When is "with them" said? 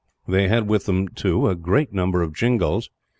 0.67-1.09